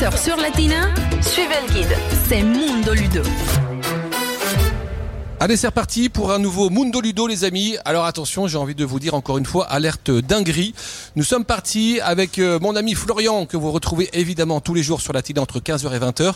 13h 0.00 0.16
sur 0.16 0.36
Latina, 0.38 0.88
suivez 1.20 1.56
le 1.66 1.74
guide. 1.74 1.94
C'est 2.26 2.42
Mundo 2.42 2.94
Ludo. 2.94 3.22
Allez, 5.42 5.56
c'est 5.56 5.68
reparti 5.68 6.10
pour 6.10 6.32
un 6.32 6.38
nouveau 6.38 6.68
Mundo 6.68 7.00
Ludo, 7.00 7.26
les 7.26 7.44
amis. 7.44 7.78
Alors 7.86 8.04
attention, 8.04 8.46
j'ai 8.46 8.58
envie 8.58 8.74
de 8.74 8.84
vous 8.84 9.00
dire 9.00 9.14
encore 9.14 9.38
une 9.38 9.46
fois, 9.46 9.64
alerte 9.64 10.10
dinguerie. 10.10 10.74
Nous 11.16 11.24
sommes 11.24 11.46
partis 11.46 11.98
avec 12.02 12.38
euh, 12.38 12.58
mon 12.60 12.76
ami 12.76 12.94
Florian, 12.94 13.46
que 13.46 13.56
vous 13.56 13.72
retrouvez 13.72 14.10
évidemment 14.12 14.60
tous 14.60 14.74
les 14.74 14.82
jours 14.82 15.00
sur 15.00 15.14
la 15.14 15.22
entre 15.38 15.60
15h 15.60 15.96
et 15.96 15.98
20h, 15.98 16.34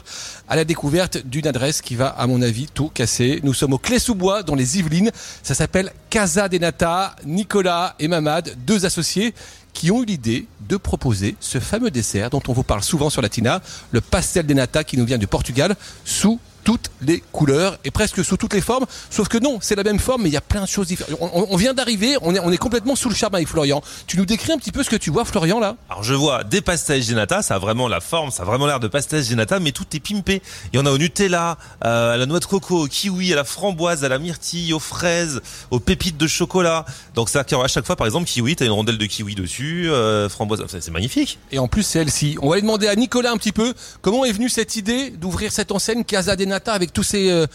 à 0.48 0.56
la 0.56 0.64
découverte 0.64 1.18
d'une 1.18 1.46
adresse 1.46 1.82
qui 1.82 1.96
va, 1.96 2.06
à 2.06 2.26
mon 2.26 2.40
avis, 2.40 2.66
tout 2.72 2.88
casser. 2.88 3.40
Nous 3.42 3.52
sommes 3.52 3.74
au 3.74 3.78
Clé-sous-Bois, 3.78 4.42
dans 4.42 4.54
les 4.54 4.78
Yvelines. 4.78 5.10
Ça 5.42 5.52
s'appelle 5.52 5.92
Casa 6.08 6.48
Denata. 6.48 7.14
Nicolas 7.26 7.96
et 7.98 8.08
Mamad, 8.08 8.56
deux 8.64 8.86
associés, 8.86 9.34
qui 9.74 9.90
ont 9.90 10.02
eu 10.02 10.06
l'idée 10.06 10.46
de 10.66 10.78
proposer 10.78 11.36
ce 11.40 11.60
fameux 11.60 11.90
dessert 11.90 12.30
dont 12.30 12.42
on 12.48 12.54
vous 12.54 12.62
parle 12.62 12.82
souvent 12.82 13.10
sur 13.10 13.20
Latina, 13.20 13.60
le 13.90 14.00
pastel 14.00 14.46
de 14.46 14.54
nata 14.54 14.82
qui 14.82 14.96
nous 14.96 15.04
vient 15.04 15.18
du 15.18 15.26
Portugal, 15.26 15.76
sous 16.06 16.40
toutes 16.64 16.90
les 17.02 17.22
couleurs 17.32 17.78
et 17.84 17.90
presque 17.90 18.24
sous 18.24 18.36
toutes 18.36 18.54
les 18.54 18.60
formes. 18.60 18.86
Sauf 19.10 19.28
que 19.28 19.38
non, 19.38 19.58
c'est 19.60 19.76
la 19.76 19.84
même 19.84 19.98
forme, 19.98 20.22
mais 20.22 20.30
il 20.30 20.32
y 20.32 20.38
a 20.38 20.40
plein 20.40 20.62
de 20.62 20.66
choses 20.66 20.88
différentes. 20.88 21.18
On, 21.20 21.46
on 21.50 21.56
vient 21.56 21.74
d'arriver, 21.74 22.16
on 22.22 22.34
est, 22.34 22.40
on 22.40 22.50
est 22.50 22.56
complètement 22.56 22.96
sous 22.96 23.08
le 23.08 23.14
charme 23.14 23.34
avec 23.34 23.48
Florian. 23.48 23.82
Tu 24.06 24.16
nous 24.16 24.24
décris 24.26 24.52
un 24.52 24.58
petit 24.58 24.72
peu 24.72 24.82
ce 24.82 24.90
que 24.90 24.96
tu 24.96 25.10
vois, 25.10 25.24
Florian, 25.24 25.60
là? 25.60 25.76
Alors 25.90 26.02
je 26.02 26.14
vois 26.14 26.42
des 26.44 26.60
pastéis 26.60 27.14
nata, 27.14 27.42
ça 27.42 27.56
a 27.56 27.58
vraiment 27.58 27.86
la 27.86 28.00
forme, 28.00 28.30
ça 28.30 28.42
a 28.42 28.46
vraiment 28.46 28.66
l'air 28.66 28.80
de 28.80 28.88
pastéis 28.88 29.34
nata, 29.36 29.60
mais 29.60 29.72
tout 29.72 29.84
est 29.94 30.00
pimpé. 30.00 30.42
Il 30.72 30.76
y 30.78 30.82
en 30.82 30.86
a 30.86 30.90
au 30.90 30.98
Nutella, 30.98 31.58
euh, 31.84 32.14
à 32.14 32.16
la 32.16 32.26
noix 32.26 32.40
de 32.40 32.44
coco, 32.46 32.84
au 32.84 32.86
kiwi, 32.86 33.32
à 33.32 33.36
la 33.36 33.44
framboise, 33.44 34.04
à 34.04 34.08
la 34.08 34.18
myrtille, 34.18 34.72
aux 34.72 34.78
fraises, 34.78 35.42
aux 35.70 35.80
pépites 35.80 36.16
de 36.16 36.26
chocolat. 36.26 36.84
Donc 37.14 37.28
ça 37.28 37.44
à 37.44 37.68
chaque 37.68 37.86
fois, 37.86 37.96
par 37.96 38.06
exemple, 38.06 38.26
kiwi, 38.26 38.56
t'as 38.56 38.64
une 38.64 38.72
rondelle 38.72 38.98
de 38.98 39.06
kiwi 39.06 39.34
dessus, 39.34 39.90
euh, 39.90 40.28
framboise, 40.28 40.64
c'est 40.68 40.90
magnifique. 40.90 41.38
Et 41.52 41.58
en 41.58 41.68
plus, 41.68 41.82
c'est 41.82 42.00
elle-ci. 42.00 42.36
On 42.40 42.48
va 42.48 42.54
aller 42.54 42.62
demander 42.62 42.88
à 42.88 42.96
Nicolas 42.96 43.30
un 43.30 43.36
petit 43.36 43.52
peu 43.52 43.74
comment 44.00 44.24
est 44.24 44.32
venue 44.32 44.48
cette 44.48 44.76
idée 44.76 45.10
d'ouvrir 45.10 45.52
cette 45.52 45.70
enseigne 45.70 46.04
Casa 46.04 46.36
de 46.36 46.44
Avec 46.66 46.92
tous 46.92 47.02
ces 47.02 47.30
euh, 47.30 47.46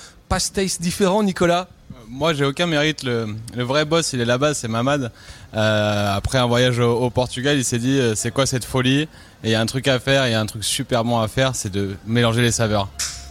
différents, 0.80 1.24
Nicolas? 1.24 1.68
Moi, 2.08 2.34
j'ai 2.34 2.46
aucun 2.46 2.66
mérite. 2.66 3.04
Le, 3.04 3.36
vrai 3.56 3.86
boss, 3.86 4.14
il 4.14 4.22
est 4.22 4.26
là-bas, 4.26 4.54
c'est 4.54 4.68
Mamad. 4.68 5.12
Euh, 5.54 6.16
après 6.16 6.38
un 6.38 6.48
voyage 6.48 6.80
au, 6.80 7.10
Portugal, 7.10 7.58
il 7.58 7.64
s'est 7.64 7.78
dit 7.78 8.00
euh, 8.00 8.16
c'est 8.16 8.32
quoi 8.32 8.46
cette 8.46 8.66
folie? 8.66 9.02
Et 9.02 9.08
il 9.44 9.52
y 9.52 9.56
a 9.56 9.62
un 9.62 9.66
truc 9.66 9.88
à 9.88 10.00
faire, 10.00 10.28
il 10.28 10.32
y 10.32 10.34
a 10.34 10.40
un 10.40 10.46
truc 10.46 10.64
super 10.64 11.04
bon 11.04 11.20
à 11.20 11.28
faire, 11.28 11.56
c'est 11.56 11.72
de 11.72 11.96
mélanger 12.06 12.42
les 12.42 12.52
saveurs. 12.52 12.90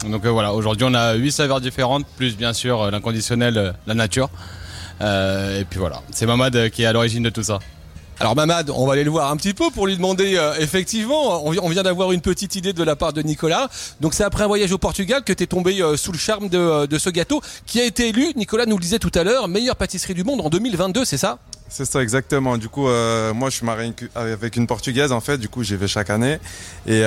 Donc 0.09 0.25
euh, 0.25 0.31
voilà, 0.31 0.53
aujourd'hui 0.55 0.87
on 0.89 0.95
a 0.95 1.15
huit 1.15 1.33
saveurs 1.33 1.61
différentes, 1.61 2.07
plus 2.17 2.37
bien 2.37 2.53
sûr 2.53 2.91
l'inconditionnel, 2.91 3.75
la 3.87 3.95
nature. 3.95 4.31
Et 5.01 5.65
puis 5.69 5.79
voilà, 5.79 6.03
c'est 6.11 6.27
Mamad 6.27 6.71
qui 6.71 6.83
est 6.83 6.87
à 6.87 6.93
l'origine 6.93 7.23
de 7.23 7.31
tout 7.31 7.43
ça. 7.43 7.59
Alors 8.21 8.35
Mamad, 8.35 8.69
on 8.71 8.85
va 8.85 8.95
aller 8.95 9.05
le 9.05 9.11
voir 9.11 9.31
un 9.31 9.37
petit 9.37 9.55
peu 9.55 9.71
pour 9.71 9.87
lui 9.87 9.97
demander 9.97 10.35
euh, 10.37 10.55
effectivement, 10.59 11.47
on, 11.47 11.53
vi- 11.53 11.61
on 11.63 11.69
vient 11.69 11.85
d'avoir 11.85 12.11
une 12.11 12.21
petite 12.21 12.57
idée 12.57 12.73
de 12.73 12.83
la 12.83 12.97
part 12.97 13.13
de 13.13 13.23
Nicolas. 13.23 13.69
Donc 14.01 14.13
c'est 14.13 14.25
après 14.25 14.43
un 14.43 14.49
voyage 14.49 14.73
au 14.73 14.79
Portugal 14.79 15.23
que 15.23 15.33
tu 15.33 15.45
es 15.45 15.47
tombé 15.47 15.81
euh, 15.81 15.97
sous 15.97 16.11
le 16.11 16.19
charme 16.19 16.49
de, 16.49 16.59
euh, 16.59 16.87
de 16.89 16.99
ce 16.99 17.11
gâteau 17.11 17.41
qui 17.65 17.81
a 17.81 17.85
été 17.85 18.09
élu, 18.09 18.33
Nicolas 18.35 18.67
nous 18.67 18.77
le 18.77 18.83
disait 18.83 18.99
tout 18.99 19.13
à 19.15 19.23
l'heure, 19.23 19.47
meilleure 19.47 19.77
pâtisserie 19.77 20.15
du 20.15 20.25
monde 20.25 20.41
en 20.41 20.49
2022, 20.51 21.05
c'est 21.05 21.17
ça? 21.17 21.39
C'est 21.69 21.85
ça 21.85 22.03
exactement. 22.03 22.57
Du 22.59 22.69
coup, 22.69 22.89
euh, 22.89 23.33
moi, 23.35 23.51
je 23.51 23.57
suis 23.57 23.67
marié 23.67 23.93
avec- 24.17 24.57
une 24.57 24.67
portugaise 24.67 25.13
en 25.13 25.21
fait. 25.21 25.39
Du 25.39 25.49
coup, 25.49 25.63
j'y 25.63 25.77
vais 25.77 25.87
chaque 25.87 26.11
année 26.11 26.39
et 26.89 27.03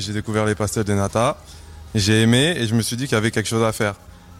j'ai 0.00 0.12
découvert 0.12 0.44
les 0.44 0.54
pastels 0.56 0.82
de 0.84 0.94
nata. 0.94 1.36
J'ai 1.94 2.22
aimé 2.22 2.56
et 2.58 2.66
je 2.66 2.74
me 2.74 2.82
suis 2.82 2.96
dit 2.96 3.04
qu'il 3.04 3.12
y 3.14 3.18
avait 3.18 3.30
quelque 3.30 3.48
chose 3.48 3.62
à 3.62 3.72
faire. 3.72 3.94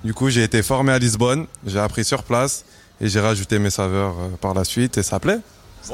Du 0.04 0.14
coup, 0.14 0.30
j'ai 0.30 0.42
été 0.42 0.62
formé 0.64 0.90
à 0.92 0.98
Lisbonne. 0.98 1.46
J'ai 1.66 1.78
appris 1.78 2.04
sur 2.04 2.22
place 2.24 2.64
et 3.00 3.08
j'ai 3.08 3.20
rajouté 3.20 3.58
mes 3.58 3.70
saveurs 3.70 4.14
par 4.40 4.52
la 4.54 4.64
suite 4.64 4.98
et 4.98 5.02
ça 5.02 5.20
plaît. 5.20 5.38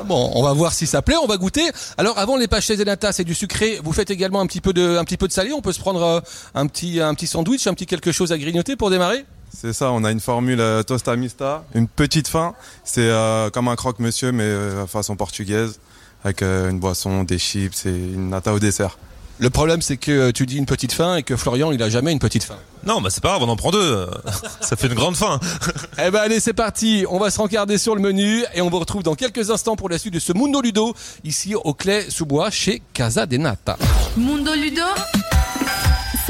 Bon, 0.07 0.31
on 0.35 0.43
va 0.43 0.53
voir 0.53 0.73
si 0.73 0.87
ça 0.87 1.03
plaît, 1.03 1.17
on 1.23 1.27
va 1.27 1.37
goûter. 1.37 1.71
Alors 1.99 2.19
avant 2.19 2.37
les 2.37 2.49
pastéis 2.49 2.77
de 2.77 2.85
nata, 2.85 3.13
c'est 3.13 3.25
du 3.25 3.35
sucré. 3.35 3.81
Vous 3.83 3.93
faites 3.93 4.11
également 4.11 4.41
un 4.41 4.47
petit 4.47 4.61
peu 4.61 4.73
de, 4.73 4.97
un 4.97 5.05
petit 5.05 5.17
peu 5.17 5.29
de 5.29 5.33
salé. 5.33 5.53
On 5.53 5.61
peut 5.61 5.73
se 5.73 5.81
prendre 5.81 6.03
euh, 6.03 6.21
un 6.55 6.67
petit, 6.67 7.01
un 7.01 7.15
petit 7.15 7.27
sandwich, 7.27 7.67
un 7.67 7.75
petit 7.75 7.87
quelque 7.87 8.13
chose 8.13 8.33
à 8.33 8.39
grignoter 8.39 8.77
pour 8.77 8.91
démarrer? 8.91 9.25
C'est 9.55 9.73
ça. 9.73 9.93
On 9.93 10.05
a 10.05 10.11
une 10.11 10.21
formule 10.21 10.61
euh, 10.61 10.83
tosta 10.83 11.15
mista, 11.17 11.65
une 11.75 11.89
petite 11.89 12.29
fin. 12.29 12.55
C'est 12.85 13.09
euh, 13.09 13.51
comme 13.51 13.69
un 13.69 13.77
croque-monsieur 13.77 14.33
mais 14.33 14.45
euh, 14.45 14.87
façon 14.87 15.17
portugaise 15.17 15.79
avec 16.25 16.43
une 16.43 16.79
boisson, 16.79 17.25
des 17.25 17.39
chips 17.39 17.85
et 17.85 17.91
une 17.91 18.31
nata 18.31 18.55
au 18.55 18.61
dessert. 18.61 18.97
Le 19.43 19.51
problème, 19.51 19.83
c'est 19.83 19.97
que 19.97 20.31
tu 20.31 20.47
dis 20.47 20.57
une 20.57 20.67
petite 20.67 20.93
fin 20.93 21.17
et 21.17 21.25
que 21.25 21.37
Florian, 21.37 21.73
il 21.73 21.83
a 21.83 21.89
jamais 21.89 22.13
une 22.13 22.21
petite 22.21 22.45
fin. 22.45 22.55
Non, 22.87 23.01
bah 23.01 23.11
c'est 23.11 23.21
pas 23.21 23.31
grave, 23.31 23.43
on 23.43 23.49
en 23.49 23.57
prend 23.57 23.73
deux. 23.73 24.07
ça 24.61 24.77
fait 24.77 24.87
une 24.87 24.95
grande 24.95 25.17
fin. 25.17 25.41
Eh 25.99 26.13
ben 26.13 26.21
allez, 26.21 26.39
c'est 26.39 26.53
parti. 26.53 27.05
On 27.11 27.19
va 27.19 27.29
se 27.29 27.39
rencarder 27.39 27.77
sur 27.77 27.97
le 27.97 28.01
menu 28.01 28.45
et 28.55 28.63
on 28.63 28.71
vous 28.71 28.79
retrouve 28.79 29.03
dans 29.03 29.17
quelques 29.17 29.51
instants 29.51 29.75
pour 29.75 29.89
la 29.89 29.99
suite 29.99 30.15
de 30.15 30.21
ce 30.21 30.33
Mundo 30.33 30.61
Ludo 30.61 30.95
ici 31.25 31.57
au 31.57 31.75
Clé 31.75 32.07
sous 32.09 32.25
bois 32.25 32.51
chez 32.51 32.83
Casa 32.95 33.27
de 33.27 33.37
Nata. 33.37 33.77
Mundo 34.17 34.55
Ludo, 34.55 34.83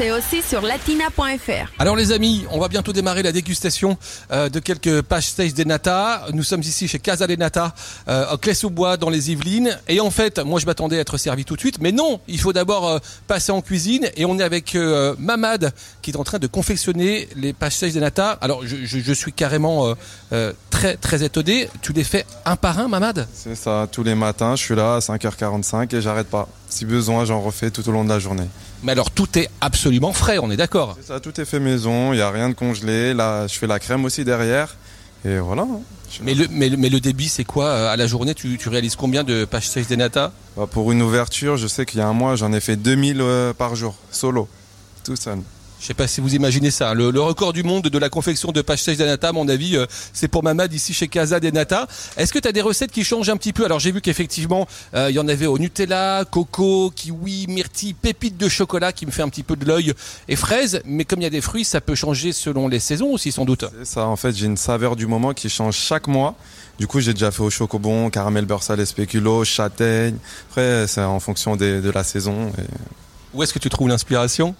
c'est 0.03 0.11
aussi 0.11 0.41
sur 0.41 0.61
latina.fr. 0.61 1.71
Alors 1.79 1.95
les 1.95 2.11
amis, 2.11 2.43
on 2.51 2.59
va 2.59 2.67
bientôt 2.67 2.91
démarrer 2.91 3.23
la 3.23 3.31
dégustation 3.31 3.97
euh, 4.33 4.49
de 4.49 4.59
quelques 4.59 5.01
pastéis 5.01 5.53
de 5.53 5.63
nata. 5.63 6.25
Nous 6.33 6.43
sommes 6.43 6.59
ici 6.59 6.89
chez 6.89 6.99
Casa 6.99 7.25
de 7.25 7.35
Nata, 7.37 7.73
euh, 8.09 8.33
au 8.33 8.37
Clé-sous-Bois 8.37 8.97
dans 8.97 9.09
les 9.09 9.31
Yvelines. 9.31 9.79
Et 9.87 10.01
en 10.01 10.11
fait, 10.11 10.39
moi 10.39 10.59
je 10.59 10.65
m'attendais 10.65 10.97
à 10.97 10.99
être 10.99 11.17
servi 11.17 11.45
tout 11.45 11.55
de 11.55 11.61
suite, 11.61 11.79
mais 11.79 11.93
non, 11.93 12.19
il 12.27 12.37
faut 12.37 12.51
d'abord 12.51 12.85
euh, 12.89 12.99
passer 13.27 13.53
en 13.53 13.61
cuisine. 13.61 14.09
Et 14.17 14.25
on 14.25 14.37
est 14.39 14.43
avec 14.43 14.75
euh, 14.75 15.15
Mamad 15.19 15.71
qui 16.01 16.11
est 16.11 16.17
en 16.17 16.25
train 16.25 16.39
de 16.39 16.47
confectionner 16.47 17.29
les 17.37 17.53
pastéis 17.53 17.93
de 17.93 18.01
nata. 18.01 18.31
Alors 18.41 18.67
je, 18.67 18.75
je- 18.83 18.99
je 18.99 19.13
suis 19.13 19.31
carrément 19.31 19.87
euh, 19.87 19.93
euh, 20.33 20.51
très 20.69 20.97
très 20.97 21.23
étonné. 21.23 21.69
Tu 21.81 21.93
les 21.93 22.03
fais 22.03 22.25
un 22.45 22.57
par 22.57 22.77
un, 22.79 22.89
Mamad? 22.89 23.25
C'est 23.33 23.55
ça, 23.55 23.87
tous 23.89 24.03
les 24.03 24.15
matins, 24.15 24.57
je 24.57 24.63
suis 24.63 24.75
là 24.75 24.95
à 24.95 24.99
5h45 24.99 25.95
et 25.95 26.01
j'arrête 26.01 26.27
pas. 26.27 26.49
Si 26.73 26.85
besoin, 26.85 27.23
j'en 27.23 27.39
refais 27.39 27.69
tout 27.69 27.87
au 27.87 27.91
long 27.91 28.03
de 28.03 28.09
la 28.09 28.17
journée. 28.17 28.47
Mais 28.81 28.93
alors 28.93 29.11
tout 29.11 29.37
est 29.37 29.47
absolument 29.61 30.11
frais, 30.11 30.39
on 30.39 30.49
est 30.49 30.57
d'accord 30.57 30.97
C'est 30.99 31.07
ça, 31.07 31.19
tout 31.19 31.39
est 31.39 31.45
fait 31.45 31.59
maison, 31.59 32.13
il 32.13 32.15
n'y 32.15 32.21
a 32.23 32.31
rien 32.31 32.49
de 32.49 32.55
congelé. 32.55 33.13
Là, 33.13 33.45
je 33.45 33.53
fais 33.59 33.67
la 33.67 33.77
crème 33.79 34.03
aussi 34.05 34.25
derrière. 34.25 34.75
Et 35.23 35.37
voilà. 35.37 35.61
hein. 35.61 35.79
Mais 36.23 36.33
le, 36.33 36.47
mais, 36.49 36.69
le- 36.69 36.77
mais 36.77 36.89
le 36.89 36.99
débit, 36.99 37.29
c'est 37.29 37.43
quoi 37.43 37.65
euh, 37.67 37.89
à 37.93 37.95
la 37.95 38.07
journée 38.07 38.33
tu, 38.33 38.57
tu 38.57 38.69
réalises 38.69 38.95
combien 38.95 39.23
de 39.23 39.45
pastéis 39.45 39.85
de 39.85 39.95
nata 39.95 40.31
Bah, 40.57 40.67
pour 40.69 40.91
une 40.91 41.01
ouverture, 41.03 41.57
je 41.57 41.67
sais 41.67 41.85
qu'il 41.85 41.99
y 41.99 42.01
a 42.01 42.07
un 42.07 42.13
mois, 42.13 42.35
j'en 42.35 42.51
ai 42.53 42.59
fait 42.59 42.75
2000 42.75 43.21
euh, 43.21 43.53
par 43.53 43.75
jour, 43.75 43.95
solo, 44.11 44.47
tout 45.03 45.15
seul. 45.15 45.39
Je 45.83 45.87
sais 45.87 45.93
pas 45.93 46.07
si 46.07 46.21
vous 46.21 46.33
imaginez 46.33 46.71
ça. 46.71 46.93
Le, 46.93 47.11
le 47.11 47.19
record 47.19 47.51
du 47.51 47.61
monde 47.61 47.89
de 47.89 47.97
la 47.99 48.07
confection 48.07 48.53
de 48.53 48.61
pastéis 48.61 48.95
de 48.95 49.03
nata, 49.03 49.27
à 49.27 49.31
mon 49.33 49.49
avis, 49.49 49.75
euh, 49.75 49.85
c'est 50.13 50.29
pour 50.29 50.41
Mamad 50.41 50.71
ici 50.71 50.93
chez 50.93 51.09
Casa 51.09 51.41
de 51.41 51.49
Nata. 51.49 51.89
Est-ce 52.15 52.31
que 52.31 52.39
tu 52.39 52.47
as 52.47 52.53
des 52.53 52.61
recettes 52.61 52.93
qui 52.93 53.03
changent 53.03 53.27
un 53.27 53.35
petit 53.35 53.51
peu? 53.51 53.65
Alors 53.65 53.81
j'ai 53.81 53.91
vu 53.91 53.99
qu'effectivement, 53.99 54.65
euh, 54.93 55.09
il 55.09 55.15
y 55.17 55.19
en 55.19 55.27
avait 55.27 55.45
au 55.45 55.59
Nutella, 55.59 56.23
coco, 56.31 56.89
kiwi, 56.95 57.47
myrtille, 57.49 57.95
pépites 57.95 58.37
de 58.37 58.47
chocolat 58.47 58.93
qui 58.93 59.05
me 59.05 59.11
fait 59.11 59.23
un 59.23 59.27
petit 59.27 59.43
peu 59.43 59.57
de 59.57 59.65
l'œil 59.65 59.91
et 60.29 60.37
fraises. 60.37 60.79
Mais 60.85 61.03
comme 61.03 61.19
il 61.19 61.23
y 61.23 61.27
a 61.27 61.29
des 61.29 61.41
fruits, 61.41 61.65
ça 61.65 61.81
peut 61.81 61.95
changer 61.95 62.31
selon 62.31 62.69
les 62.69 62.79
saisons 62.79 63.07
aussi 63.11 63.33
sans 63.33 63.43
doute. 63.43 63.65
C'est 63.79 63.85
ça, 63.95 64.05
en 64.07 64.15
fait, 64.15 64.33
j'ai 64.33 64.45
une 64.45 64.55
saveur 64.55 64.95
du 64.95 65.05
moment 65.05 65.33
qui 65.33 65.49
change 65.49 65.75
chaque 65.75 66.07
mois. 66.07 66.35
Du 66.79 66.87
coup, 66.87 67.01
j'ai 67.01 67.11
déjà 67.11 67.29
fait 67.31 67.43
au 67.43 67.49
chocobon, 67.49 68.09
caramel 68.09 68.45
beurre 68.45 68.63
salé 68.63 68.85
spéculo, 68.85 69.43
châtaigne. 69.43 70.15
Après, 70.49 70.87
c'est 70.87 71.01
en 71.03 71.19
fonction 71.19 71.57
des- 71.57 71.81
de 71.81 71.89
la 71.89 72.05
saison 72.05 72.53
et 72.57 72.61
Où 73.33 73.43
est-ce 73.43 73.51
que 73.53 73.59
tu 73.59 73.67
trouves 73.69 73.89
l'inspiration? 73.89 74.55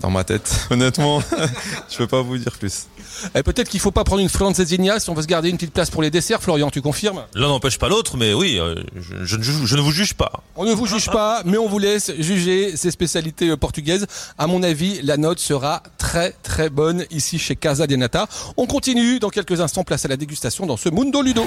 Dans 0.00 0.10
ma 0.10 0.24
tête. 0.24 0.66
Honnêtement, 0.70 1.22
je 1.90 1.96
peux 1.96 2.06
pas 2.06 2.22
vous 2.22 2.38
dire 2.38 2.52
plus. 2.58 2.86
Eh, 3.34 3.42
Peut-être 3.42 3.68
qu'il 3.68 3.80
faut 3.80 3.90
pas 3.92 4.04
prendre 4.04 4.20
une 4.22 4.28
francesinha 4.28 5.00
si 5.00 5.08
on 5.10 5.14
veut 5.14 5.22
se 5.22 5.26
garder 5.26 5.48
une 5.48 5.56
petite 5.56 5.72
place 5.72 5.90
pour 5.90 6.02
les 6.02 6.10
desserts. 6.10 6.42
Florian, 6.42 6.70
tu 6.70 6.82
confirmes? 6.82 7.22
L'un 7.34 7.48
n'empêche 7.48 7.78
pas 7.78 7.88
l'autre, 7.88 8.16
mais 8.16 8.34
oui, 8.34 8.58
euh, 8.58 8.74
je, 8.94 9.24
je 9.24 9.36
ne 9.36 9.42
ju- 9.42 9.66
je 9.66 9.76
ne 9.76 9.80
vous 9.80 9.90
juge 9.92 10.14
pas. 10.14 10.32
On 10.56 10.64
ne 10.64 10.72
vous 10.72 10.86
juge 10.86 11.06
pas, 11.10 11.42
mais 11.44 11.56
on 11.58 11.68
vous 11.68 11.78
laisse 11.78 12.12
juger 12.18 12.76
ces 12.76 12.90
spécialités 12.90 13.48
euh, 13.50 13.56
portugaises. 13.56 14.06
À 14.38 14.46
mon 14.46 14.62
avis, 14.62 15.00
la 15.02 15.16
note 15.16 15.38
sera 15.38 15.82
très 15.98 16.32
très 16.42 16.68
bonne 16.68 17.06
ici 17.10 17.38
chez 17.38 17.56
Casa 17.56 17.86
de 17.86 17.96
Nata. 17.96 18.26
On 18.56 18.66
continue 18.66 19.18
dans 19.18 19.30
quelques 19.30 19.60
instants, 19.60 19.84
place 19.84 20.04
à 20.04 20.08
la 20.08 20.16
dégustation 20.16 20.66
dans 20.66 20.76
ce 20.76 20.88
Mundo 20.90 21.22
Ludo. 21.22 21.46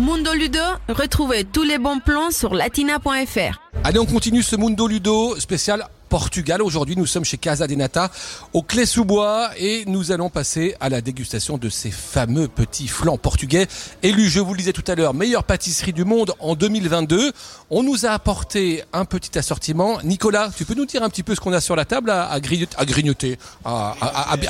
Mundo 0.00 0.32
Ludo, 0.32 0.58
retrouvez 0.88 1.44
tous 1.44 1.62
les 1.62 1.78
bons 1.78 2.00
plans 2.00 2.30
sur 2.32 2.54
latina.fr. 2.54 3.60
Allez, 3.84 3.98
on 3.98 4.06
continue 4.06 4.42
ce 4.42 4.56
Mundo 4.56 4.86
Ludo 4.88 5.38
spécial 5.38 5.86
Portugal. 6.12 6.60
Aujourd'hui, 6.60 6.94
nous 6.94 7.06
sommes 7.06 7.24
chez 7.24 7.38
Casa 7.38 7.66
de 7.66 7.74
Nata, 7.74 8.10
au 8.52 8.60
Clé-sous-Bois, 8.62 9.48
et 9.56 9.84
nous 9.86 10.12
allons 10.12 10.28
passer 10.28 10.76
à 10.78 10.90
la 10.90 11.00
dégustation 11.00 11.56
de 11.56 11.70
ces 11.70 11.90
fameux 11.90 12.48
petits 12.48 12.86
flancs 12.86 13.16
portugais. 13.16 13.66
Élus, 14.02 14.28
je 14.28 14.38
vous 14.40 14.52
le 14.52 14.58
disais 14.58 14.74
tout 14.74 14.84
à 14.88 14.94
l'heure, 14.94 15.14
meilleure 15.14 15.44
pâtisserie 15.44 15.94
du 15.94 16.04
monde 16.04 16.34
en 16.38 16.54
2022. 16.54 17.32
On 17.70 17.82
nous 17.82 18.04
a 18.04 18.10
apporté 18.10 18.84
un 18.92 19.06
petit 19.06 19.38
assortiment. 19.38 20.00
Nicolas, 20.04 20.50
tu 20.54 20.66
peux 20.66 20.74
nous 20.74 20.84
dire 20.84 21.02
un 21.02 21.08
petit 21.08 21.22
peu 21.22 21.34
ce 21.34 21.40
qu'on 21.40 21.54
a 21.54 21.62
sur 21.62 21.76
la 21.76 21.86
table 21.86 22.10
à, 22.10 22.38
grignoter, 22.40 23.38
à, 23.64 23.94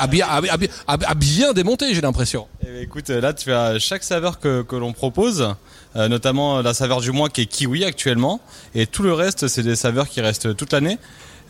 bien- 0.09 1.53
démonter, 1.55 1.95
j'ai 1.95 2.01
l'impression. 2.01 2.49
Eh 2.67 2.73
bien, 2.73 2.81
écoute, 2.81 3.09
là 3.09 3.33
tu 3.35 3.53
as 3.53 3.79
chaque 3.79 4.03
saveur 4.03 4.41
que, 4.41 4.63
que 4.63 4.75
l'on 4.75 4.93
propose, 4.93 5.55
euh, 5.95 6.09
notamment 6.09 6.61
la 6.61 6.75
saveur 6.75 7.01
du 7.01 7.13
mois 7.13 7.29
qui 7.29 7.43
est 7.43 7.47
kiwi 7.47 7.85
actuellement, 7.85 8.41
et 8.75 8.89
tout 8.89 9.05
le 9.05 9.13
reste 9.13 9.47
c'est 9.47 9.63
des 9.63 9.77
saveurs 9.77 10.09
qui 10.09 10.21
restent 10.21 10.57
toute 10.57 10.73
l'année. 10.73 10.99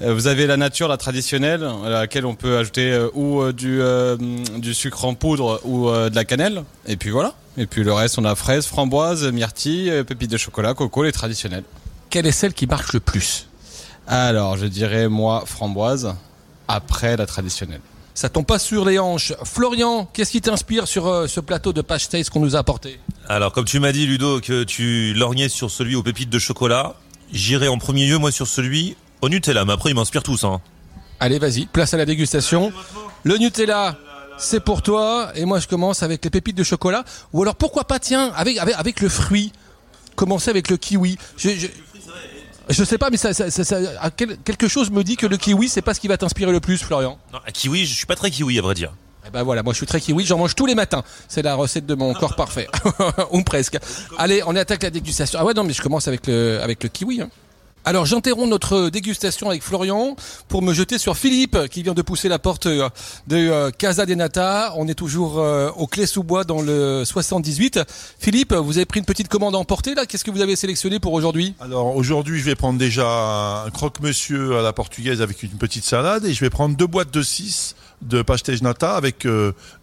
Euh, 0.00 0.14
Vous 0.14 0.26
avez 0.26 0.46
la 0.46 0.56
nature, 0.56 0.88
la 0.88 0.96
traditionnelle, 0.96 1.68
à 1.84 1.88
laquelle 1.90 2.26
on 2.26 2.34
peut 2.34 2.56
ajouter 2.56 2.90
euh, 2.92 3.08
ou 3.14 3.40
euh, 3.40 3.52
du, 3.52 3.80
euh, 3.80 4.16
du 4.56 4.74
sucre 4.74 5.04
en 5.04 5.14
poudre 5.14 5.60
ou 5.64 5.88
euh, 5.88 6.08
de 6.08 6.14
la 6.14 6.24
cannelle. 6.24 6.64
Et 6.86 6.96
puis 6.96 7.10
voilà. 7.10 7.34
Et 7.58 7.66
puis 7.66 7.84
le 7.84 7.92
reste, 7.92 8.18
on 8.18 8.24
a 8.24 8.34
fraises, 8.34 8.66
framboises, 8.66 9.24
myrtilles, 9.30 10.04
pépites 10.06 10.30
de 10.30 10.38
chocolat, 10.38 10.74
coco, 10.74 11.04
les 11.04 11.12
traditionnels. 11.12 11.64
Quelle 12.08 12.26
est 12.26 12.32
celle 12.32 12.54
qui 12.54 12.66
marche 12.66 12.92
le 12.94 13.00
plus? 13.00 13.48
Alors, 14.06 14.56
je 14.56 14.66
dirais 14.66 15.08
moi 15.08 15.44
framboise, 15.46 16.14
après 16.68 17.16
la 17.16 17.26
traditionnelle. 17.26 17.80
Ça 18.14 18.28
tombe 18.28 18.44
pas 18.44 18.58
sur 18.58 18.84
les 18.84 18.98
hanches. 18.98 19.32
Florian, 19.44 20.08
qu'est-ce 20.12 20.30
qui 20.32 20.40
t'inspire 20.40 20.86
sur 20.86 21.06
euh, 21.06 21.26
ce 21.26 21.40
plateau 21.40 21.72
de 21.72 21.80
pastéis 21.80 22.24
qu'on 22.24 22.40
nous 22.40 22.56
a 22.56 22.58
apporté? 22.58 22.98
Alors, 23.28 23.52
comme 23.52 23.64
tu 23.64 23.80
m'as 23.80 23.92
dit, 23.92 24.06
Ludo, 24.06 24.40
que 24.40 24.64
tu 24.64 25.14
lorgnais 25.14 25.48
sur 25.48 25.70
celui 25.70 25.94
aux 25.94 26.02
pépites 26.02 26.28
de 26.28 26.38
chocolat, 26.38 26.94
j'irai 27.32 27.68
en 27.68 27.78
premier 27.78 28.06
lieu, 28.06 28.18
moi, 28.18 28.30
sur 28.30 28.46
celui 28.46 28.96
au 29.22 29.28
Nutella. 29.30 29.64
Mais 29.64 29.72
après, 29.72 29.90
ils 29.90 29.94
m'inspirent 29.94 30.22
tous. 30.22 30.44
Hein. 30.44 30.60
Allez, 31.20 31.38
vas-y, 31.38 31.66
place 31.66 31.94
à 31.94 31.96
la 31.96 32.04
dégustation. 32.04 32.72
Le 33.24 33.38
Nutella, 33.38 33.96
c'est 34.38 34.60
pour 34.60 34.82
toi. 34.82 35.30
Et 35.34 35.44
moi, 35.44 35.58
je 35.60 35.68
commence 35.68 36.02
avec 36.02 36.22
les 36.24 36.30
pépites 36.30 36.56
de 36.56 36.64
chocolat. 36.64 37.04
Ou 37.32 37.42
alors, 37.42 37.54
pourquoi 37.54 37.84
pas, 37.84 37.98
tiens, 37.98 38.32
avec, 38.36 38.58
avec, 38.58 38.74
avec 38.76 39.00
le 39.00 39.08
fruit. 39.08 39.52
Commencer 40.16 40.50
avec 40.50 40.68
le 40.68 40.76
kiwi. 40.76 41.16
Je, 41.38 41.50
je, 41.50 41.68
je 42.68 42.84
sais 42.84 42.98
pas, 42.98 43.08
mais 43.10 43.16
ça, 43.16 43.32
ça, 43.32 43.50
ça- 43.50 43.64
ça- 43.64 43.78
à 44.00 44.10
quel- 44.10 44.36
quelque 44.38 44.68
chose 44.68 44.90
me 44.90 45.02
dit 45.02 45.16
que 45.16 45.26
le 45.26 45.36
kiwi, 45.36 45.68
c'est 45.68 45.80
pas 45.82 45.94
ce 45.94 46.00
qui 46.00 46.08
va 46.08 46.16
t'inspirer 46.18 46.52
le 46.52 46.60
plus, 46.60 46.78
Florian. 46.82 47.18
Non, 47.32 47.38
à 47.46 47.50
kiwi, 47.50 47.86
je 47.86 47.94
suis 47.94 48.06
pas 48.06 48.14
très 48.16 48.30
kiwi, 48.30 48.58
à 48.58 48.62
vrai 48.62 48.74
dire. 48.74 48.92
Eh 49.26 49.30
ben 49.30 49.42
voilà, 49.44 49.62
moi 49.62 49.72
je 49.72 49.76
suis 49.78 49.86
très 49.86 50.00
kiwi, 50.00 50.26
j'en 50.26 50.36
mange 50.36 50.54
tous 50.56 50.66
les 50.66 50.74
matins. 50.74 51.04
C'est 51.28 51.42
la 51.42 51.54
recette 51.54 51.86
de 51.86 51.94
mon 51.94 52.12
corps 52.12 52.34
parfait. 52.34 52.66
Ou 53.30 53.42
presque. 53.42 53.78
Allez, 54.18 54.42
on 54.46 54.56
attaque 54.56 54.82
la 54.82 54.90
dégustation. 54.90 55.38
Ah 55.40 55.44
ouais, 55.44 55.54
non, 55.54 55.62
mais 55.64 55.72
je 55.72 55.80
commence 55.80 56.08
avec 56.08 56.26
le, 56.26 56.60
avec 56.60 56.82
le 56.82 56.88
kiwi. 56.88 57.20
hein. 57.22 57.30
Alors 57.84 58.06
j'interromps 58.06 58.48
notre 58.48 58.90
dégustation 58.90 59.50
avec 59.50 59.60
Florian 59.60 60.14
pour 60.46 60.62
me 60.62 60.72
jeter 60.72 60.98
sur 60.98 61.16
Philippe 61.16 61.58
qui 61.68 61.82
vient 61.82 61.94
de 61.94 62.02
pousser 62.02 62.28
la 62.28 62.38
porte 62.38 62.66
euh, 62.66 62.88
de 63.26 63.36
euh, 63.36 63.70
Casa 63.70 64.06
de 64.06 64.14
Nata. 64.14 64.72
On 64.76 64.86
est 64.86 64.94
toujours 64.94 65.40
euh, 65.40 65.68
au 65.76 65.88
Clé 65.88 66.06
sous 66.06 66.22
bois 66.22 66.44
dans 66.44 66.62
le 66.62 67.04
78. 67.04 67.80
Philippe, 68.20 68.54
vous 68.54 68.76
avez 68.76 68.84
pris 68.84 69.00
une 69.00 69.04
petite 69.04 69.26
commande 69.26 69.56
à 69.56 69.58
emporter 69.58 69.96
là? 69.96 70.06
Qu'est-ce 70.06 70.22
que 70.24 70.30
vous 70.30 70.42
avez 70.42 70.54
sélectionné 70.54 71.00
pour 71.00 71.12
aujourd'hui? 71.12 71.54
Alors 71.58 71.96
aujourd'hui, 71.96 72.38
je 72.38 72.44
vais 72.44 72.54
prendre 72.54 72.78
déjà 72.78 73.64
un 73.64 73.70
croque-monsieur 73.70 74.58
à 74.58 74.62
la 74.62 74.72
portugaise 74.72 75.20
avec 75.20 75.42
une 75.42 75.50
petite 75.50 75.84
salade 75.84 76.24
et 76.24 76.32
je 76.34 76.40
vais 76.40 76.50
prendre 76.50 76.76
deux 76.76 76.86
boîtes 76.86 77.12
de 77.12 77.22
6 77.22 77.74
de 78.02 78.22
pastéis 78.22 78.62
nata 78.62 78.94
avec 78.94 79.26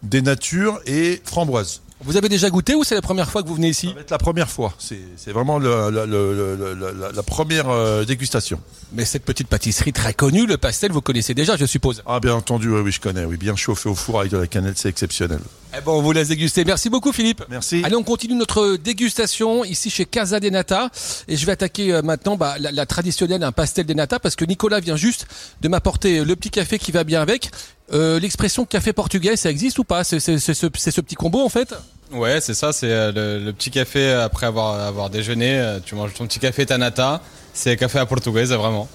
des 0.03 0.21
natures 0.21 0.79
et 0.85 1.21
framboises. 1.25 1.81
Vous 2.01 2.15
avez 2.15 2.29
déjà 2.29 2.49
goûté 2.49 2.75
ou 2.75 2.83
c'est 2.85 2.95
la 2.95 3.01
première 3.01 3.29
fois 3.29 3.43
que 3.43 3.47
vous 3.49 3.55
venez 3.55 3.69
ici 3.69 3.87
Ça 3.89 3.93
va 3.93 4.01
être 4.01 4.11
la 4.11 4.17
première 4.17 4.49
fois. 4.49 4.73
C'est 4.79 5.31
vraiment 5.31 5.59
le- 5.59 5.89
le- 5.91 6.05
le- 6.05 6.93
la, 6.99 7.11
la 7.11 7.23
première 7.23 7.69
euh, 7.69 8.05
dégustation. 8.05 8.61
Mais 8.93 9.03
cette 9.05 9.25
petite 9.25 9.47
pâtisserie 9.49 9.91
très 9.93 10.13
connue, 10.13 10.45
le 10.47 10.57
pastel, 10.57 10.91
vous 10.93 11.01
connaissez 11.01 11.33
déjà, 11.33 11.57
je 11.57 11.65
suppose. 11.65 12.01
Ah 12.05 12.19
bien 12.21 12.33
entendu, 12.35 12.69
oui, 12.69 12.79
oui, 12.81 12.91
je 12.91 13.01
connais. 13.01 13.25
Oui, 13.25 13.35
bien 13.37 13.55
chauffé 13.55 13.89
au 13.89 13.95
four 13.95 14.21
avec 14.21 14.31
de 14.31 14.37
la 14.37 14.47
cannelle, 14.47 14.73
c'est 14.77 14.89
exceptionnel. 14.89 15.39
Eh 15.77 15.81
ben, 15.81 15.91
on 15.91 16.01
vous 16.01 16.11
laisse 16.13 16.29
déguster. 16.29 16.63
Merci 16.65 16.89
beaucoup, 16.89 17.11
Philippe. 17.11 17.43
Merci. 17.49 17.81
Allez, 17.83 17.95
on 17.95 18.03
continue 18.03 18.33
notre 18.35 18.77
dégustation 18.77 19.63
ici 19.65 19.89
chez 19.89 20.05
Casa 20.05 20.39
de 20.39 20.49
Nata. 20.49 20.89
Et 21.27 21.35
je 21.37 21.45
vais 21.45 21.51
attaquer 21.51 21.93
euh, 21.93 22.01
maintenant 22.01 22.37
bah, 22.37 22.55
la, 22.59 22.71
la 22.71 22.85
traditionnelle, 22.85 23.43
un 23.43 23.51
pastel 23.51 23.85
de 23.85 23.93
nata, 23.93 24.19
parce 24.19 24.35
que 24.35 24.45
Nicolas 24.45 24.79
vient 24.79 24.95
juste 24.95 25.27
de 25.61 25.67
m'apporter 25.67 26.23
le 26.23 26.35
petit 26.35 26.49
café 26.49 26.79
qui 26.79 26.91
va 26.91 27.03
bien 27.03 27.21
avec. 27.21 27.51
Euh, 27.93 28.19
L'expression 28.19 28.65
café 28.65 28.93
portugais, 28.93 29.35
ça 29.35 29.49
existe 29.49 29.79
ou 29.79 29.83
pas? 29.83 30.03
C'est 30.03 30.19
ce, 30.19 30.67
petit 31.01 31.15
combo 31.15 31.41
en 31.43 31.49
fait? 31.49 31.73
Ouais, 32.11 32.41
c'est 32.41 32.53
ça, 32.53 32.73
c'est 32.73 32.91
euh, 32.91 33.11
le, 33.11 33.45
le 33.45 33.53
petit 33.53 33.69
café 33.71 34.11
après 34.11 34.45
avoir, 34.47 34.79
avoir 34.79 35.09
déjeuné. 35.09 35.59
euh, 35.59 35.79
Tu 35.83 35.95
manges 35.95 36.13
ton 36.13 36.25
petit 36.25 36.39
café 36.39 36.65
Tanata. 36.65 37.21
C'est 37.53 37.77
café 37.77 37.99
à 37.99 38.05
portugaise, 38.05 38.51
vraiment. 38.53 38.87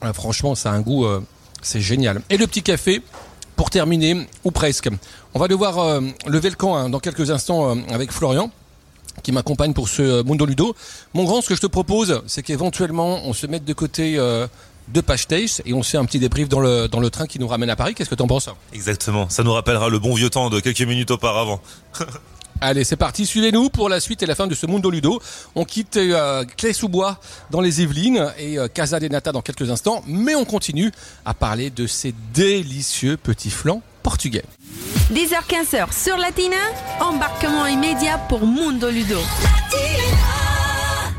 Ah, 0.00 0.12
Franchement, 0.12 0.54
ça 0.54 0.70
a 0.70 0.74
un 0.74 0.80
goût, 0.80 1.04
euh, 1.04 1.20
c'est 1.62 1.80
génial. 1.80 2.20
Et 2.30 2.36
le 2.36 2.46
petit 2.46 2.62
café, 2.62 3.02
pour 3.56 3.70
terminer, 3.70 4.26
ou 4.44 4.50
presque. 4.50 4.88
On 5.34 5.38
va 5.38 5.48
devoir 5.48 5.78
euh, 5.78 6.00
lever 6.26 6.50
le 6.50 6.56
camp 6.56 6.76
hein, 6.76 6.90
dans 6.90 7.00
quelques 7.00 7.30
instants 7.30 7.76
avec 7.90 8.12
Florian 8.12 8.50
qui 9.22 9.30
m'accompagne 9.30 9.74
pour 9.74 9.88
ce 9.88 10.22
Mundo 10.22 10.46
Ludo. 10.46 10.74
Mon 11.12 11.24
grand, 11.24 11.42
ce 11.42 11.48
que 11.48 11.54
je 11.54 11.60
te 11.60 11.66
propose, 11.66 12.22
c'est 12.26 12.42
qu'éventuellement, 12.42 13.20
on 13.26 13.32
se 13.34 13.46
mette 13.46 13.64
de 13.64 13.72
côté 13.74 14.14
euh, 14.16 14.46
de 14.88 15.00
pastéis 15.00 15.60
et 15.64 15.72
on 15.72 15.82
se 15.82 15.90
fait 15.90 15.98
un 15.98 16.04
petit 16.04 16.18
débrief 16.18 16.48
dans 16.48 16.60
le, 16.60 16.88
dans 16.88 17.00
le 17.00 17.10
train 17.10 17.26
qui 17.26 17.38
nous 17.38 17.48
ramène 17.48 17.70
à 17.70 17.76
Paris. 17.76 17.94
Qu'est-ce 17.94 18.10
que 18.10 18.14
t'en 18.14 18.26
penses 18.26 18.48
Exactement. 18.72 19.28
Ça 19.28 19.42
nous 19.42 19.52
rappellera 19.52 19.88
le 19.88 19.98
bon 19.98 20.14
vieux 20.14 20.30
temps 20.30 20.50
de 20.50 20.60
quelques 20.60 20.82
minutes 20.82 21.10
auparavant. 21.10 21.60
Allez, 22.64 22.84
c'est 22.84 22.96
parti, 22.96 23.26
suivez-nous 23.26 23.70
pour 23.70 23.88
la 23.88 23.98
suite 23.98 24.22
et 24.22 24.26
la 24.26 24.36
fin 24.36 24.46
de 24.46 24.54
ce 24.54 24.66
Mundo 24.66 24.88
Ludo. 24.88 25.20
On 25.56 25.64
quitte 25.64 25.96
euh, 25.96 26.44
Clé-sous-Bois 26.56 27.18
dans 27.50 27.60
les 27.60 27.82
Yvelines 27.82 28.32
et 28.38 28.56
euh, 28.56 28.68
Casa 28.68 29.00
de 29.00 29.08
Nata 29.08 29.32
dans 29.32 29.42
quelques 29.42 29.68
instants, 29.68 30.00
mais 30.06 30.36
on 30.36 30.44
continue 30.44 30.92
à 31.24 31.34
parler 31.34 31.70
de 31.70 31.88
ces 31.88 32.14
délicieux 32.32 33.16
petits 33.16 33.50
flancs 33.50 33.82
portugais. 34.04 34.44
10h-15h 35.12 35.92
sur 35.92 36.16
Latina, 36.16 36.56
embarquement 37.00 37.66
immédiat 37.66 38.18
pour 38.28 38.46
Mundo 38.46 38.88
Ludo. 38.90 39.18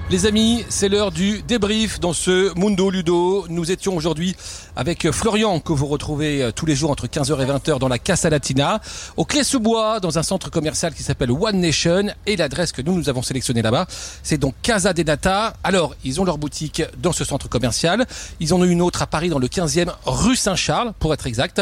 Les 0.09 0.27
amis, 0.27 0.63
c'est 0.69 0.89
l'heure 0.89 1.11
du 1.11 1.41
débrief 1.41 1.99
dans 1.99 2.13
ce 2.13 2.53
Mundo 2.59 2.91
Ludo. 2.91 3.47
Nous 3.49 3.71
étions 3.71 3.95
aujourd'hui 3.95 4.35
avec 4.75 5.09
Florian, 5.11 5.59
que 5.59 5.73
vous 5.73 5.87
retrouvez 5.87 6.43
euh, 6.43 6.51
tous 6.51 6.65
les 6.67 6.75
jours 6.75 6.91
entre 6.91 7.07
15h 7.07 7.41
et 7.41 7.45
20h 7.45 7.79
dans 7.79 7.87
la 7.87 7.97
Casa 7.97 8.29
Latina, 8.29 8.79
au 9.17 9.25
Clé-sous-Bois, 9.25 9.99
dans 10.01 10.19
un 10.19 10.23
centre 10.23 10.51
commercial 10.51 10.93
qui 10.93 11.01
s'appelle 11.03 11.31
One 11.31 11.59
Nation. 11.59 12.07
Et 12.27 12.35
l'adresse 12.35 12.71
que 12.71 12.81
nous, 12.83 12.93
nous 12.95 13.09
avons 13.09 13.23
sélectionnée 13.23 13.63
là-bas, 13.63 13.87
c'est 14.21 14.37
donc 14.37 14.53
Casa 14.61 14.93
de 14.93 15.01
Data. 15.01 15.53
Alors, 15.63 15.95
ils 16.03 16.21
ont 16.21 16.25
leur 16.25 16.37
boutique 16.37 16.83
dans 17.01 17.11
ce 17.13 17.23
centre 17.23 17.49
commercial. 17.49 18.05
Ils 18.39 18.53
en 18.53 18.59
ont 18.59 18.65
une 18.65 18.81
autre 18.83 19.01
à 19.01 19.07
Paris, 19.07 19.29
dans 19.29 19.39
le 19.39 19.47
15e 19.47 19.89
rue 20.05 20.35
Saint-Charles, 20.35 20.93
pour 20.99 21.13
être 21.13 21.25
exact. 21.25 21.61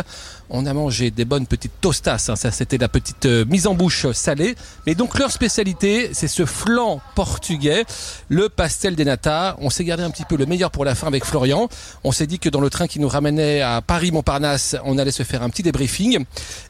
On 0.49 0.65
a 0.65 0.73
mangé 0.73 1.11
des 1.11 1.23
bonnes 1.25 1.47
petites 1.47 1.79
tostas. 1.79 2.25
hein. 2.27 2.35
Ça, 2.35 2.51
c'était 2.51 2.77
la 2.77 2.89
petite 2.89 3.25
euh, 3.27 3.45
mise 3.45 3.67
en 3.67 3.75
bouche 3.75 4.11
salée. 4.11 4.55
Mais 4.85 4.95
donc, 4.95 5.17
leur 5.17 5.31
spécialité, 5.31 6.09
c'est 6.13 6.27
ce 6.27 6.45
flan 6.45 6.99
portugais, 7.15 7.85
le 8.31 8.47
pastel 8.47 8.95
des 8.95 9.03
nata. 9.03 9.57
On 9.59 9.69
s'est 9.69 9.83
gardé 9.83 10.03
un 10.03 10.09
petit 10.09 10.23
peu 10.23 10.37
le 10.37 10.45
meilleur 10.45 10.71
pour 10.71 10.85
la 10.85 10.95
fin 10.95 11.07
avec 11.07 11.25
Florian. 11.25 11.67
On 12.05 12.13
s'est 12.13 12.27
dit 12.27 12.39
que 12.39 12.47
dans 12.47 12.61
le 12.61 12.69
train 12.69 12.87
qui 12.87 12.99
nous 13.01 13.09
ramenait 13.09 13.61
à 13.61 13.81
Paris-Montparnasse, 13.81 14.77
on 14.85 14.97
allait 14.97 15.11
se 15.11 15.23
faire 15.23 15.43
un 15.43 15.49
petit 15.49 15.63
débriefing. 15.63 16.23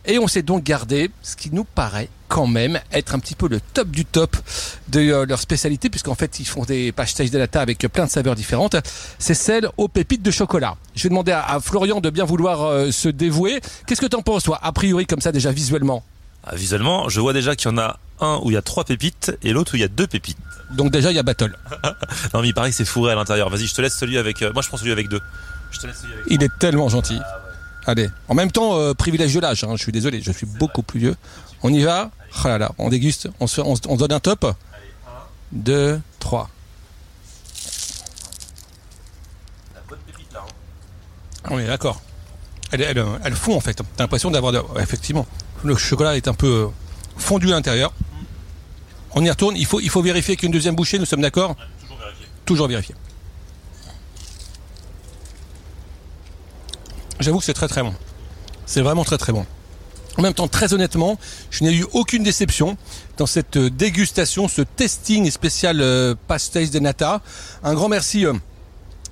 Et 0.07 0.17
on 0.17 0.27
s'est 0.27 0.41
donc 0.41 0.63
gardé 0.63 1.11
ce 1.21 1.35
qui 1.35 1.51
nous 1.53 1.63
paraît 1.63 2.09
quand 2.29 2.47
même 2.47 2.79
être 2.91 3.13
un 3.13 3.19
petit 3.19 3.35
peu 3.35 3.47
le 3.47 3.59
top 3.59 3.89
du 3.89 4.05
top 4.05 4.37
de 4.87 5.01
euh, 5.01 5.25
leur 5.25 5.39
spécialité, 5.39 5.89
puisqu'en 5.89 6.15
fait, 6.15 6.39
ils 6.39 6.47
font 6.47 6.63
des 6.63 6.91
pastéis 6.91 7.29
de 7.29 7.37
nata 7.37 7.61
avec 7.61 7.77
plein 7.77 8.05
de 8.05 8.09
saveurs 8.09 8.35
différentes. 8.35 8.77
C'est 9.19 9.35
celle 9.35 9.67
aux 9.77 9.87
pépites 9.87 10.23
de 10.23 10.31
chocolat. 10.31 10.77
Je 10.95 11.03
vais 11.03 11.09
demander 11.09 11.33
à, 11.33 11.43
à 11.43 11.59
Florian 11.59 12.01
de 12.01 12.09
bien 12.09 12.25
vouloir 12.25 12.63
euh, 12.63 12.89
se 12.89 13.07
dévouer. 13.09 13.61
Qu'est-ce 13.85 14.01
que 14.01 14.07
t'en 14.07 14.23
penses, 14.23 14.43
toi, 14.43 14.59
a 14.63 14.71
priori, 14.71 15.05
comme 15.05 15.21
ça, 15.21 15.31
déjà 15.31 15.51
visuellement? 15.51 16.03
Ah, 16.43 16.55
visuellement, 16.55 17.07
je 17.09 17.19
vois 17.19 17.33
déjà 17.33 17.55
qu'il 17.55 17.69
y 17.69 17.73
en 17.73 17.77
a 17.77 17.99
un 18.19 18.39
où 18.43 18.49
il 18.51 18.53
y 18.53 18.57
a 18.57 18.61
trois 18.61 18.83
pépites 18.83 19.31
et 19.43 19.51
l'autre 19.53 19.73
où 19.73 19.75
il 19.77 19.81
y 19.81 19.83
a 19.85 19.87
deux 19.87 20.07
pépites. 20.07 20.37
Donc 20.71 20.91
déjà, 20.91 21.11
il 21.11 21.15
y 21.15 21.19
a 21.19 21.23
Battle. 21.23 21.55
Non 22.33 22.41
mais 22.41 22.47
il 22.49 22.53
paraît 22.53 22.69
que 22.69 22.75
c'est 22.75 22.85
fourré 22.85 23.11
à 23.11 23.15
l'intérieur. 23.15 23.49
Vas-y, 23.49 23.67
je 23.67 23.73
te 23.75 23.81
laisse 23.81 23.95
celui 23.97 24.17
avec. 24.17 24.41
euh, 24.41 24.51
moi, 24.53 24.61
je 24.61 24.67
prends 24.69 24.77
celui 24.77 24.91
avec 24.91 25.09
deux. 25.09 25.21
Je 25.71 25.79
te 25.79 25.87
laisse 25.87 25.97
celui 26.01 26.13
avec. 26.13 26.25
Il 26.29 26.43
est 26.43 26.51
tellement 26.59 26.89
gentil. 26.89 27.19
Allez, 27.85 28.09
en 28.27 28.35
même 28.35 28.51
temps, 28.51 28.77
euh, 28.77 28.93
privilège 28.93 29.33
de 29.33 29.39
l'âge, 29.39 29.63
hein, 29.63 29.73
je 29.75 29.81
suis 29.83 29.91
désolé, 29.91 30.21
je 30.21 30.31
suis 30.31 30.45
beaucoup 30.45 30.83
plus 30.83 30.99
vieux. 30.99 31.15
On 31.63 31.73
y 31.73 31.83
va 31.83 32.11
Oh 32.43 32.47
là 32.47 32.57
là, 32.57 32.71
on 32.77 32.89
déguste, 32.89 33.27
on 33.39 33.47
se, 33.47 33.59
on, 33.59 33.75
se- 33.75 33.81
on 33.87 33.95
se 33.95 33.99
donne 33.99 34.11
un 34.13 34.19
top 34.19 34.55
2, 35.51 35.99
3. 36.19 36.49
On 41.49 41.59
est 41.59 41.67
d'accord. 41.67 42.01
Elle, 42.71 42.81
elle, 42.81 43.03
elle 43.23 43.35
fond 43.35 43.55
en 43.55 43.59
fait. 43.59 43.73
T'as 43.73 43.83
l'impression 44.03 44.31
d'avoir... 44.31 44.53
de- 44.53 44.59
ouais, 44.59 44.81
effectivement, 44.83 45.25
le 45.63 45.75
chocolat 45.75 46.17
est 46.17 46.27
un 46.27 46.33
peu 46.33 46.47
euh, 46.47 46.67
fondu 47.17 47.47
à 47.47 47.51
l'intérieur. 47.51 47.93
On 49.13 49.23
y 49.23 49.29
retourne, 49.29 49.55
il 49.57 49.65
faut, 49.65 49.79
il 49.79 49.89
faut 49.89 50.01
vérifier 50.01 50.35
qu'une 50.35 50.51
deuxième 50.51 50.75
bouchée, 50.75 50.97
nous 50.99 51.05
sommes 51.05 51.21
d'accord 51.21 51.55
Toujours 51.55 51.97
vérifié. 51.99 52.27
Toujours 52.45 52.67
vérifier. 52.67 52.95
J'avoue 57.19 57.39
que 57.39 57.45
c'est 57.45 57.53
très 57.53 57.67
très 57.67 57.83
bon. 57.83 57.93
C'est 58.65 58.81
vraiment 58.81 59.03
très 59.03 59.17
très 59.17 59.33
bon. 59.33 59.45
En 60.17 60.21
même 60.21 60.33
temps, 60.33 60.47
très 60.47 60.73
honnêtement, 60.73 61.17
je 61.51 61.63
n'ai 61.63 61.73
eu 61.73 61.85
aucune 61.93 62.23
déception 62.23 62.77
dans 63.17 63.25
cette 63.25 63.57
euh, 63.57 63.69
dégustation, 63.69 64.47
ce 64.47 64.61
testing 64.61 65.29
spécial 65.31 65.79
euh, 65.81 66.15
pastéis 66.27 66.69
de 66.69 66.79
nata. 66.79 67.21
Un 67.63 67.73
grand 67.73 67.87
merci 67.87 68.25
euh, 68.25 68.33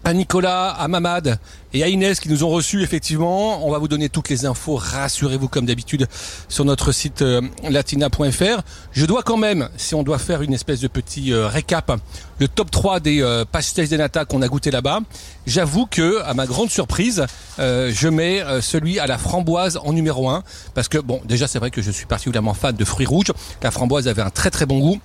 à 0.10 0.14
Nicolas, 0.14 0.70
à 0.72 0.88
Mamad 0.88 1.38
et 1.72 1.84
à 1.84 1.88
Inès 1.88 2.20
qui 2.20 2.30
nous 2.30 2.44
ont 2.44 2.50
reçus 2.50 2.82
effectivement. 2.82 3.64
On 3.68 3.70
va 3.70 3.78
vous 3.78 3.88
donner 3.88 4.10
toutes 4.10 4.30
les 4.30 4.48
infos, 4.48 4.76
rassurez-vous 4.76 5.48
comme 5.48 5.68
d'habitude, 5.68 6.08
sur 6.48 6.66
notre 6.66 6.92
site 6.92 7.22
euh, 7.22 7.42
latina.fr. 7.70 8.64
Je 8.92 9.06
dois 9.06 9.22
quand 9.22 9.38
même, 9.38 9.70
si 9.78 9.94
on 9.94 10.02
doit 10.02 10.18
faire 10.18 10.42
une 10.42 10.52
espèce 10.52 10.80
de 10.80 10.88
petit 10.88 11.32
euh, 11.32 11.48
récap, 11.48 11.92
le 12.40 12.48
top 12.48 12.72
3 12.72 13.02
des 13.02 13.22
euh, 13.22 13.46
pastéis 13.46 13.88
de 13.88 13.98
nata 13.98 14.26
qu'on 14.26 14.42
a 14.42 14.48
goûté 14.48 14.72
là-bas, 14.72 15.02
j'avoue 15.46 15.86
que, 15.86 16.24
à 16.24 16.34
ma 16.34 16.48
grande 16.48 16.72
surprise, 16.72 17.28
je 17.60 18.08
mets 18.08 18.44
celui 18.62 18.98
à 18.98 19.06
la 19.06 19.20
framboise 19.20 19.80
en 19.84 19.94
numéro 19.94 20.28
1. 20.28 20.44
Parce 20.74 20.88
que, 20.88 20.98
bon, 20.98 21.22
déjà 21.26 21.48
c'est 21.48 21.60
vrai 21.60 21.70
que 21.70 21.84
je 21.84 21.92
suis 21.92 22.08
particulièrement 22.08 22.56
fan 22.56 22.76
de 22.76 22.86
fruits 22.86 23.06
rouges. 23.06 23.32
La 23.62 23.70
framboise 23.70 24.08
avait 24.08 24.24
un 24.24 24.32
très 24.32 24.50
très 24.50 24.66
bon 24.66 24.80
goût. 24.80 25.00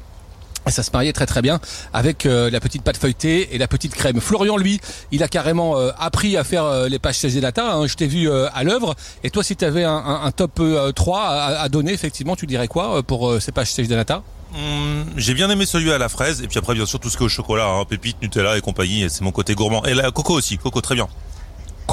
Et 0.67 0.71
ça 0.71 0.83
se 0.83 0.91
mariait 0.93 1.13
très 1.13 1.27
très 1.27 1.43
bien 1.43 1.61
avec 1.93 2.27
euh, 2.27 2.51
la 2.51 2.61
petite 2.61 2.83
pâte 2.83 2.97
feuilletée 2.97 3.55
et 3.55 3.59
la 3.59 3.69
petite 3.69 3.95
crème. 3.95 4.21
Florian, 4.21 4.57
lui, 4.57 4.81
il 5.13 5.23
a 5.23 5.29
carrément 5.29 5.79
euh, 5.79 5.91
appris 5.99 6.37
à 6.37 6.45
faire 6.45 6.65
euh, 6.65 6.89
les 6.89 6.99
pastèches 6.99 7.35
nata. 7.35 7.75
Hein. 7.75 7.87
Je 7.87 7.95
t'ai 7.95 8.07
vu 8.07 8.31
à 8.31 8.65
l'œuvre. 8.65 8.95
Et 9.23 9.31
toi, 9.31 9.43
si 9.43 9.57
tu 9.57 9.65
avais 9.65 9.85
un, 9.85 10.31
top 10.35 10.61
euh, 10.61 10.93
3 10.93 11.21
à, 11.21 11.69
donner, 11.69 11.93
effectivement, 11.93 12.37
tu 12.37 12.47
dirais 12.47 12.69
quoi 12.69 13.03
pour 13.03 13.41
ces 13.41 13.53
pastèches 13.53 13.89
nata 13.89 14.23
Hum, 14.55 15.05
J'ai 15.17 15.35
bien 15.35 15.51
aimé 15.51 15.67
celui 15.67 15.91
à 15.93 15.99
la 15.99 16.09
fraise 16.09 16.41
et 16.41 16.47
puis 16.47 16.59
après 16.59 16.75
bien 16.75 16.87
sûr 16.87 17.01
tout 17.01 17.11
ce 17.11 17.17
qui 17.17 17.25
au 17.25 17.29
chocolat, 17.29 17.67
hein, 17.67 17.85
pépites, 17.85 18.23
Nutella 18.23 18.57
et 18.57 18.61
compagnie, 18.61 19.05
c'est 19.11 19.23
mon 19.23 19.33
côté 19.33 19.55
gourmand. 19.55 19.85
Et 19.85 19.95
la 19.95 20.13
coco 20.13 20.35
aussi, 20.35 20.59
coco 20.59 20.81
très 20.81 20.95
bien. 20.95 21.09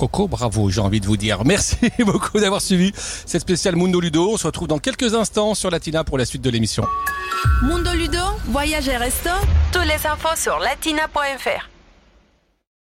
Coco, 0.02 0.28
bravo, 0.28 0.72
j'ai 0.72 0.82
envie 0.82 1.00
de 1.00 1.06
vous 1.06 1.16
dire. 1.16 1.46
Merci 1.46 1.92
beaucoup 2.00 2.40
d'avoir 2.40 2.60
suivi 2.60 2.92
cette 2.96 3.42
spéciale 3.42 3.76
Mundo 3.76 4.00
Ludo. 4.02 4.32
On 4.32 4.38
se 4.38 4.48
retrouve 4.48 4.68
dans 4.68 4.80
quelques 4.80 5.14
instants 5.14 5.54
sur 5.54 5.70
Latina 5.70 6.04
pour 6.04 6.18
la 6.18 6.26
suite 6.26 6.42
de 6.42 6.50
l'émission. 6.50 6.88
Mundo 7.62 7.92
Ludo, 7.94 8.18
voyage 8.48 8.88
et 8.88 8.98
resto, 8.98 9.30
tous 9.72 9.82
les 9.82 10.08
infos 10.08 10.36
sur 10.36 10.58
latina.fr. 10.58 11.71